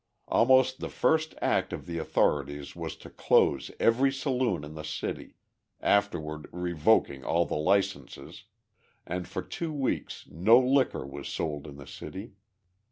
Almost 0.27 0.79
the 0.79 0.89
first 0.89 1.35
act 1.43 1.71
of 1.71 1.85
the 1.85 1.99
authorities 1.99 2.75
was 2.75 2.95
to 2.95 3.09
close 3.11 3.69
every 3.79 4.11
saloon 4.11 4.63
in 4.63 4.73
the 4.73 4.81
city, 4.81 5.35
afterward 5.79 6.47
revoking 6.51 7.23
all 7.23 7.45
the 7.45 7.53
licences 7.55 8.45
and 9.05 9.27
for 9.27 9.43
two 9.43 9.71
weeks 9.71 10.27
no 10.31 10.57
liquor 10.59 11.05
was 11.05 11.27
sold 11.27 11.67
in 11.67 11.75
the 11.77 11.85
city. 11.85 12.33